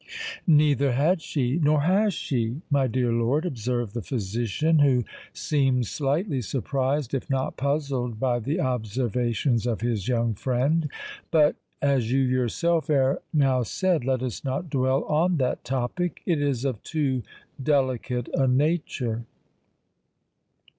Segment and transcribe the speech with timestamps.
[0.47, 7.13] "Neither had she—nor has she, my dear lord," observed the physician, who seemed slightly surprised,
[7.13, 10.89] if not puzzled, by the observations of his young friend.
[11.29, 17.21] "But—as you yourself ere now said—let us not dwell on that topic;—it is of too
[17.63, 19.23] delicate a nature."